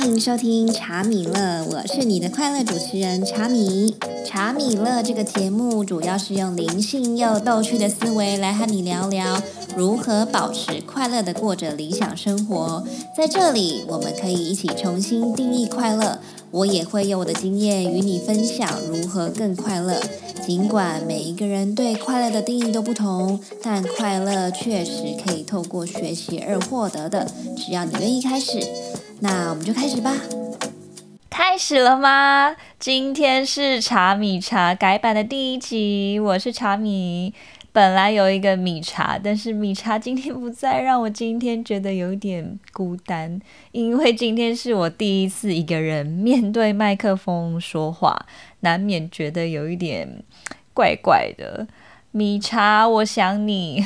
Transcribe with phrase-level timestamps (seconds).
[0.00, 3.96] 欢迎收听茶米乐，我是你的快乐主持人茶米。
[4.24, 9.42] 茶米乐这个节目主要是用灵性又逗趣的思维来和你聊聊
[9.76, 12.86] 如何保持快乐的过着理想生活。
[13.16, 16.20] 在这里，我们可以一起重新定义快乐。
[16.52, 20.00] 我也会用我的经验与你分享如何更快乐。
[20.46, 27.26] 尽管每一个人对快乐的定义都不同，但快乐确实可以透过学习而获得的。
[27.56, 28.60] 只要你愿意开始，
[29.20, 30.12] 那我们就开始吧。
[31.28, 32.54] 开始了吗？
[32.78, 37.34] 今天是茶米茶改版的第一集，我是茶米。
[37.72, 43.40] 本来有一个米茶，但是米茶今天不在，让我今天觉得有点孤单。
[43.72, 48.26] 因为今天是我第一次一个人面对麦克风说话，
[48.60, 50.22] 难免觉得有一点
[50.72, 51.66] 怪怪的。
[52.12, 53.84] 米茶，我想你。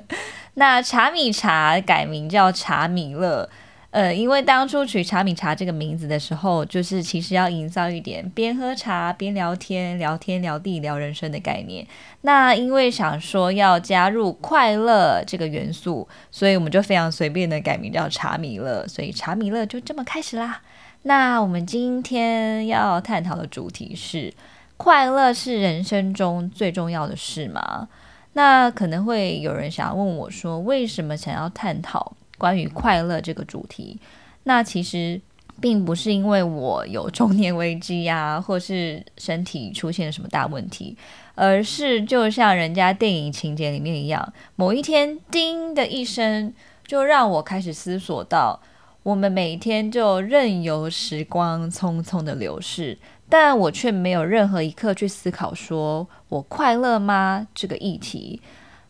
[0.54, 3.48] 那茶米茶改名叫茶米乐。
[3.96, 11.86] 呃，因为当初取茶米茶这个名字的时候，就是其实要营造一点边喝茶边聊天、聊天聊地聊人生的概念。
[12.20, 20.60] 那因为想说要加入快乐这个元素，所以我们就非常随便的改名叫茶米乐，所以茶米乐就这么开始啦。
[21.04, 24.30] 那我们今天要探讨的主题是：
[24.76, 27.88] 快乐是人生中最重要的事吗？
[28.34, 32.12] 那可能会有人想要问我说，为什么想要探讨？
[32.38, 33.98] 关于快乐这个主题，
[34.44, 35.20] 那其实
[35.60, 40.96] 并不是因为我有中年危机呀，或是身体出现了什么大问题，
[41.34, 46.52] 而是就像人家电影情节里面一样，某一天叮的一声，
[46.86, 48.60] 就让我开始思索到，
[49.02, 58.42] 我们每天就任由时光匆匆的流逝，但我却没有任何一刻去思考说我快乐吗这个议题。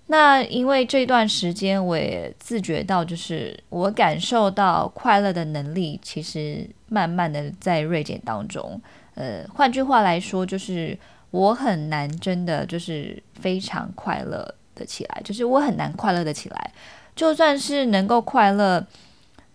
[0.09, 8.81] 那因为这段时间，我也自觉到，就是我感受到快乐的能力，其实慢慢的在锐减当中。
[9.15, 10.97] 呃，换句话来说，就是
[11.31, 16.73] 我很难真的就是非常快乐的起来，就是我很难快乐的起来，
[17.15, 18.87] 就算是能够快乐。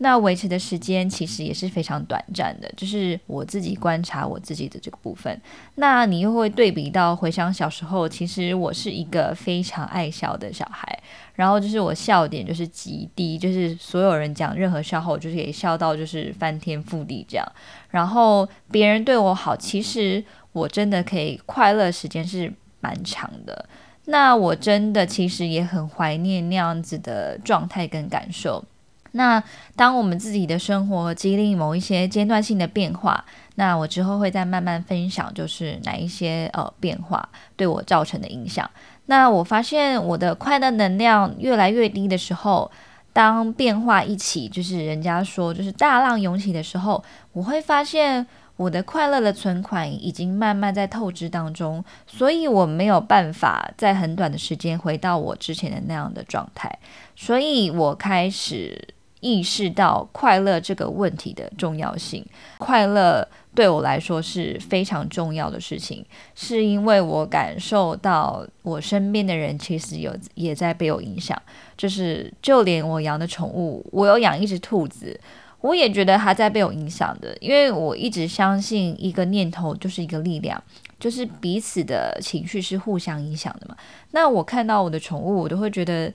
[0.04, 5.40] 那维持的时间其实也是非常短暂的，就是我自己观察我自己的这个部分。
[5.76, 11.00] 那你又会对比到回想小时候，其实我是一个非常爱笑的小孩，
[11.36, 17.46] 然后就是我笑点就是极低，就是所有人讲任何笑话，我就是可以笑到就是翻天覆地这样。
[17.92, 23.70] 然后别人对我好，其实我真的可以快乐时间是蛮长的。
[24.06, 28.66] 那我真的其实也很怀念那样子的状态跟感受。
[29.14, 29.44] 那
[29.76, 37.28] 当我们自己的生活经历某一些阶段性的变化，那我之后会再慢慢分享，就是哪一些呃变化
[37.58, 38.70] 对我造成的影响。
[39.08, 42.72] 那我发现我的快乐能量越来越低的时候，
[43.12, 56.80] 当变化一起，就是人家说就是大浪涌起的时候，我会发现我的快乐的存款已经慢慢在透支当中，所以我没有办法在很短的时间回到我之前的那样的状态，
[57.14, 58.96] 所以我开始。
[59.22, 62.26] 意识到快乐这个问题的重要性，
[62.58, 66.04] 快乐对我来说是非常重要的事情，
[66.36, 71.40] 是因为我感受到我身边的人其实有也在被我影响，
[71.78, 75.20] 就是就连我养的宠物，我有养一只兔子，
[75.62, 80.62] 我也觉得它在被我影响的，因为我一直相信一个念头就是一个力量，
[81.00, 83.78] 就是彼此的情绪是互相影响的嘛。
[84.12, 86.12] 那我看到我的宠物，我都会觉得。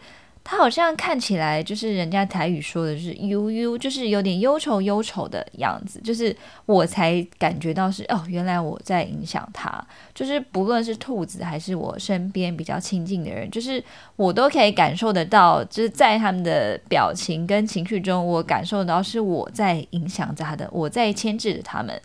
[0.48, 6.00] 他好像看起来就是人家台语说的，是悠悠，就是有点忧愁忧愁的样子。
[6.04, 6.34] 就是
[6.66, 9.84] 我才感觉到是哦，原来我在影响他。
[10.14, 13.82] 就是不论是兔子还是我身边比较亲近的人，就是
[14.14, 22.00] 我都可以感受得到，就是在他们的表情跟情绪中，我感受到是我在影响着他的，我在牵制着他们。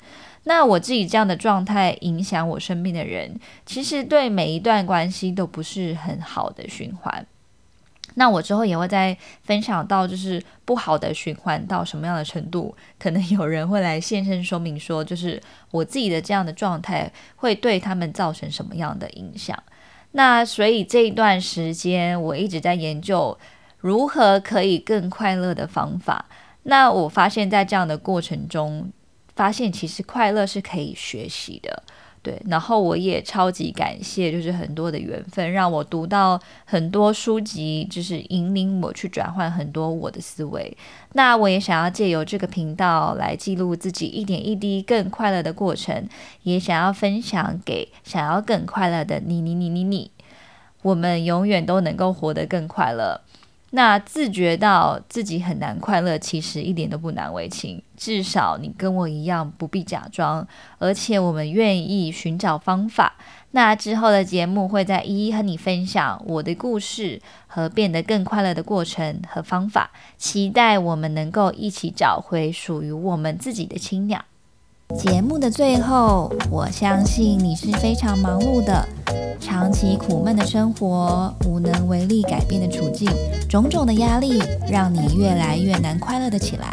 [0.45, 7.23] 那我自己这样的状态影响我身边的人，其实对每一段关系都不是很好的循环。
[8.15, 15.41] 那我之后也会再分享到，就是不好的循环到什么样的程度，可能有人会来现身说明，说就是
[15.71, 19.57] 我自己的这样的状态会对他们造成什么样的影响。
[20.11, 23.37] 那所以这一段时间我一直在研究
[23.77, 26.25] 如何可以更快乐的方法。
[26.63, 28.91] 那我发现，在这样的过程中，
[29.35, 31.81] 发现其实快乐是可以学习的。
[32.23, 40.77] 对，然后我也超级感谢，就是很多的缘分，让我读到很多书籍，就是引领我去转换很多我的思维。
[41.13, 46.07] 那我也想要借由这个频道来记录自己一点一滴更快乐的过程，
[46.43, 50.11] 也想要分享给想要更快乐的你，你，你，你，你。
[50.83, 53.21] 我们永远都能够活得更快乐。
[53.73, 57.81] 那自觉到自己很难快乐，其实一点都不难为情。
[57.95, 60.45] 至少你跟我一样，不必假装，
[60.77, 63.15] 而且我们愿意寻找方法。
[63.51, 69.91] 那之后的节目会再一一和你分享我的故事和变得更快乐的过程和方法。
[70.17, 74.23] 期待我们能够一起找回属于我们自己的青鸟。
[74.97, 78.85] 节目的最后，我相信你是非常忙碌的，
[79.61, 83.07] 长期苦闷的生活，无能为力改变的处境，
[83.47, 86.67] 种种的压力让你越来越难快乐的起来。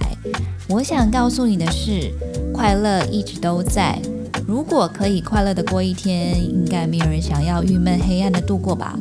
[0.70, 2.11] 我想告诉你的是，
[2.50, 4.00] 快乐一直都在。
[4.46, 8.96] 如果可以快乐的过一天，应该没有人想要郁闷黑暗的度过吧。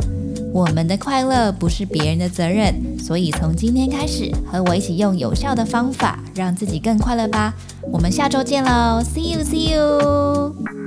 [0.51, 7.53] 我们的快乐不是别人的责任，所以从今天开始，和我一起用有效的方法，让自己更快乐吧。
[7.89, 10.86] 我们下周见喽，See you, see you。